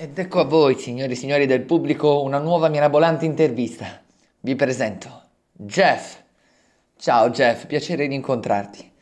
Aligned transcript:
Ed 0.00 0.16
ecco 0.16 0.38
a 0.38 0.44
voi, 0.44 0.78
signori 0.78 1.10
e 1.10 1.16
signori 1.16 1.44
del 1.44 1.64
pubblico, 1.64 2.22
una 2.22 2.38
nuova 2.38 2.68
mirabolante 2.68 3.24
intervista. 3.24 4.00
Vi 4.38 4.54
presento 4.54 5.22
Jeff. 5.50 6.18
Ciao 6.96 7.30
Jeff, 7.30 7.66
piacere 7.66 8.06
di 8.06 8.14
incontrarti. 8.14 8.92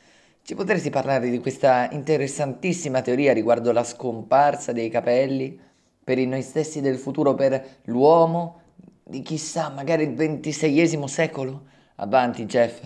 Ci 0.41 0.55
potresti 0.55 0.89
parlare 0.89 1.29
di 1.29 1.39
questa 1.39 1.91
interessantissima 1.91 3.03
teoria 3.03 3.35
riguardo 3.35 3.73
la 3.73 3.85
scomparsa 3.85 4.73
dei 4.73 4.89
capelli 4.89 5.61
per 6.03 6.17
i 6.17 6.27
noi 6.27 6.41
stessi 6.41 6.81
del 6.81 6.97
futuro, 6.97 7.35
per 7.35 7.81
l'uomo 7.85 8.63
di 9.05 9.21
chissà, 9.21 9.69
magari 9.69 10.05
il 10.05 10.15
ventiseiesimo 10.15 11.07
secolo? 11.07 11.65
Avanti 11.97 12.47
Jeff, 12.47 12.81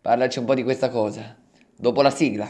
parlaci 0.00 0.38
un 0.38 0.46
po' 0.46 0.54
di 0.54 0.62
questa 0.62 0.88
cosa. 0.88 1.36
Dopo 1.76 2.00
la 2.00 2.10
sigla. 2.10 2.48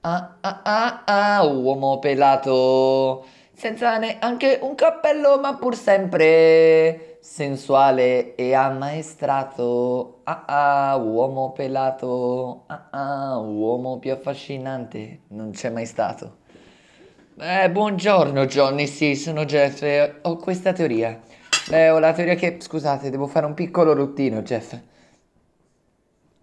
Ah 0.00 0.36
ah 0.40 0.62
ah 0.64 1.02
ah, 1.04 1.44
uomo 1.44 1.98
pelato 1.98 3.26
senza 3.56 3.96
neanche 3.96 4.58
un 4.60 4.74
cappello, 4.74 5.38
ma 5.40 5.56
pur 5.56 5.74
sempre 5.74 7.16
sensuale 7.20 8.34
e 8.34 8.54
ammaestrato. 8.54 10.20
Ah 10.24 10.44
ah, 10.90 10.96
uomo 10.96 11.52
pelato. 11.52 12.64
Ah 12.66 12.88
ah, 12.90 13.38
uomo 13.38 13.98
più 13.98 14.12
affascinante. 14.12 15.20
Non 15.28 15.52
c'è 15.52 15.70
mai 15.70 15.86
stato. 15.86 16.44
Eh, 17.38 17.70
buongiorno 17.70 18.46
Johnny, 18.46 18.86
sì, 18.86 19.14
sono 19.14 19.44
Jeff 19.44 19.82
e 19.82 20.20
ho 20.22 20.36
questa 20.36 20.72
teoria. 20.72 21.20
Beh, 21.68 21.90
ho 21.90 21.98
la 21.98 22.12
teoria 22.12 22.34
che... 22.34 22.58
Scusate, 22.60 23.10
devo 23.10 23.26
fare 23.26 23.44
un 23.44 23.54
piccolo 23.54 23.92
ruttino, 23.92 24.42
Jeff. 24.42 24.74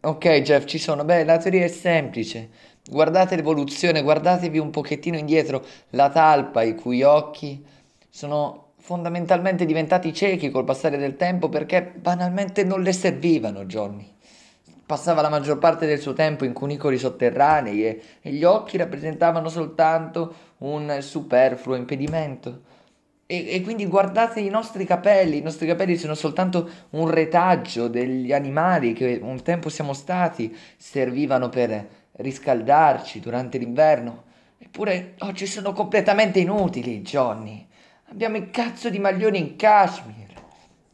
Ok, 0.01 0.41
Jeff, 0.41 0.65
ci 0.65 0.77
sono. 0.77 1.05
Beh, 1.05 1.23
la 1.23 1.37
teoria 1.37 1.63
è 1.63 1.67
semplice. 1.69 2.49
Guardate 2.85 3.37
l'evoluzione, 3.37 4.01
guardatevi 4.01 4.59
un 4.59 4.69
pochettino 4.69 5.17
indietro, 5.17 5.65
la 5.91 6.09
talpa, 6.09 6.63
i 6.63 6.75
cui 6.75 7.01
occhi 7.01 7.65
sono 8.09 8.73
fondamentalmente 8.77 9.65
diventati 9.65 10.13
ciechi 10.13 10.49
col 10.49 10.65
passare 10.65 10.97
del 10.97 11.15
tempo 11.15 11.47
perché 11.47 11.93
banalmente 11.95 12.65
non 12.65 12.81
le 12.81 12.91
servivano, 12.91 13.63
Johnny. 13.63 14.11
Passava 14.85 15.21
la 15.21 15.29
maggior 15.29 15.59
parte 15.59 15.85
del 15.85 15.99
suo 15.99 16.11
tempo 16.11 16.43
in 16.43 16.51
cunicoli 16.51 16.97
sotterranei 16.97 17.85
e, 17.85 18.01
e 18.21 18.31
gli 18.33 18.43
occhi 18.43 18.75
rappresentavano 18.75 19.47
soltanto 19.47 20.33
un 20.57 20.97
superfluo 20.99 21.75
impedimento. 21.75 22.63
E, 23.25 23.53
e, 23.53 23.61
quindi 23.61 23.85
guardate 23.85 24.41
i 24.41 24.49
nostri 24.49 24.83
capelli, 24.83 25.37
i 25.37 25.41
nostri 25.41 25.65
capelli 25.65 25.95
sono 25.95 26.15
soltanto 26.15 26.69
un 26.89 27.09
retaggio 27.09 27.87
degli 27.87 28.33
animali 28.33 28.91
che 28.91 29.21
un 29.23 29.41
tempo 29.41 29.69
siamo 29.69 29.93
stati, 29.93 30.53
servivano 30.75 31.47
per 31.47 32.01
riscaldarci 32.13 33.19
durante 33.19 33.57
l'inverno. 33.57 34.23
Eppure 34.57 35.15
oggi 35.19 35.45
sono 35.45 35.73
completamente 35.73 36.39
inutili, 36.39 37.01
Johnny. 37.01 37.67
Abbiamo 38.09 38.37
il 38.37 38.49
cazzo 38.49 38.89
di 38.89 38.99
maglioni 38.99 39.37
in 39.37 39.55
cashmere. 39.55 40.21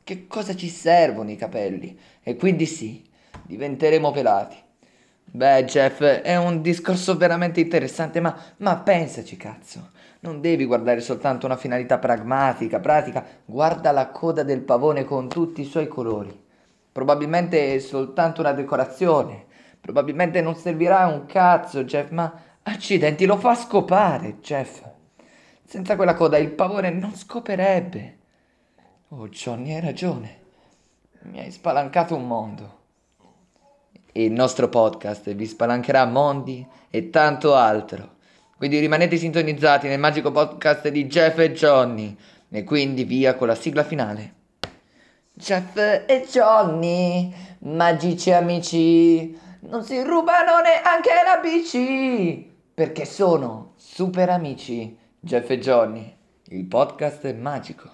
Che 0.03 0.27
cosa 0.27 0.55
ci 0.55 0.69
servono 0.69 1.29
i 1.29 1.35
capelli? 1.35 1.97
E 2.23 2.35
quindi 2.35 2.65
sì, 2.65 3.05
diventeremo 3.43 4.11
pelati. 4.11 4.57
Beh, 5.31 5.65
Jeff, 5.65 6.01
è 6.01 6.35
un 6.37 6.61
discorso 6.61 7.15
veramente 7.15 7.59
interessante, 7.59 8.19
ma, 8.19 8.35
ma 8.57 8.77
pensaci, 8.77 9.37
cazzo. 9.37 9.91
Non 10.21 10.41
devi 10.41 10.65
guardare 10.65 11.01
soltanto 11.01 11.45
una 11.45 11.55
finalità 11.55 11.99
pragmatica, 11.99 12.79
pratica. 12.79 13.23
Guarda 13.45 13.91
la 13.91 14.07
coda 14.07 14.41
del 14.41 14.61
pavone 14.61 15.03
con 15.03 15.29
tutti 15.29 15.61
i 15.61 15.65
suoi 15.65 15.87
colori. 15.87 16.47
Probabilmente 16.91 17.75
è 17.75 17.79
soltanto 17.79 18.41
una 18.41 18.53
decorazione 18.53 19.45
Probabilmente 19.81 20.41
non 20.41 20.55
servirà 20.55 21.07
un 21.07 21.25
cazzo, 21.25 21.83
Jeff, 21.83 22.09
ma 22.11 22.31
accidenti, 22.63 23.25
lo 23.25 23.37
fa 23.37 23.55
scopare, 23.55 24.39
Jeff. 24.39 24.81
Senza 25.63 25.95
quella 25.95 26.15
coda 26.15 26.37
il 26.37 26.51
pavone 26.51 26.89
non 26.89 27.15
scoperebbe. 27.15 28.17
Oh, 29.09 29.27
Johnny, 29.29 29.73
hai 29.73 29.81
ragione. 29.81 30.37
Mi 31.21 31.39
hai 31.39 31.51
spalancato 31.51 32.15
un 32.15 32.27
mondo. 32.27 32.77
Il 34.13 34.31
nostro 34.31 34.69
podcast 34.69 35.33
vi 35.33 35.45
spalancherà 35.45 36.05
mondi 36.05 36.65
e 36.89 37.09
tanto 37.09 37.55
altro. 37.55 38.17
Quindi 38.57 38.79
rimanete 38.79 39.17
sintonizzati 39.17 39.87
nel 39.87 39.99
magico 39.99 40.31
podcast 40.31 40.89
di 40.89 41.05
Jeff 41.07 41.37
e 41.39 41.53
Johnny. 41.53 42.17
E 42.49 42.63
quindi 42.63 43.03
via 43.03 43.35
con 43.35 43.47
la 43.47 43.55
sigla 43.55 43.83
finale. 43.83 44.33
Jeff 45.33 45.77
e 45.77 46.27
Johnny, 46.29 47.33
magici 47.59 48.31
amici 48.31 49.37
non 49.61 49.83
si 49.83 50.01
rubano 50.01 50.61
neanche 50.61 51.09
la 51.25 51.39
bici 51.41 52.49
perché 52.73 53.05
sono 53.05 53.73
super 53.75 54.29
amici. 54.29 54.97
Jeff 55.19 55.49
e 55.49 55.59
Johnny, 55.59 56.15
il 56.45 56.65
podcast 56.65 57.25
è 57.25 57.33
magico. 57.33 57.87